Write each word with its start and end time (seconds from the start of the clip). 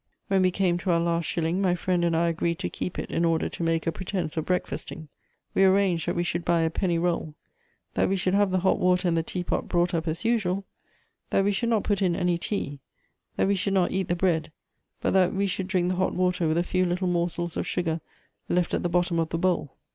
When 0.29 0.41
we 0.41 0.49
came 0.49 0.79
to 0.79 0.89
our 0.89 0.99
last 0.99 1.25
shilling, 1.27 1.61
my 1.61 1.75
friend 1.75 2.03
and 2.03 2.17
I 2.17 2.27
agreed 2.27 2.57
to 2.57 2.69
keep 2.71 2.97
it 2.97 3.11
in 3.11 3.23
order 3.23 3.49
to 3.49 3.61
make 3.61 3.85
a 3.85 3.91
pretense 3.91 4.35
of 4.35 4.47
breakfasting. 4.47 5.09
We 5.53 5.63
arranged 5.63 6.07
that 6.07 6.15
we 6.15 6.23
should 6.23 6.43
buy 6.43 6.61
a 6.61 6.71
penny 6.71 6.97
roll; 6.97 7.35
that 7.93 8.09
we 8.09 8.15
should 8.15 8.33
have 8.33 8.49
the 8.49 8.61
hot 8.61 8.79
water 8.79 9.07
and 9.07 9.15
the 9.15 9.21
tea 9.21 9.43
pot 9.43 9.67
brought 9.69 9.93
up 9.93 10.07
as 10.07 10.25
usual; 10.25 10.65
that 11.29 11.43
we 11.43 11.51
should 11.51 11.69
not 11.69 11.83
put 11.83 12.01
in 12.01 12.15
any 12.15 12.39
tea; 12.39 12.79
that 13.35 13.47
we 13.47 13.53
should 13.53 13.73
not 13.75 13.91
eat 13.91 14.07
the 14.07 14.15
bread, 14.15 14.51
but 15.01 15.13
that 15.13 15.35
we 15.35 15.45
should 15.45 15.67
drink 15.67 15.89
the 15.89 15.97
hot 15.97 16.15
water 16.15 16.47
with 16.47 16.57
a 16.57 16.63
few 16.63 16.83
little 16.83 17.07
morsels 17.07 17.55
of 17.55 17.67
sugar 17.67 18.01
left 18.49 18.73
at 18.73 18.81
the 18.81 18.89
bottom 18.89 19.19
of 19.19 19.29
the 19.29 19.37
bowl. 19.37 19.77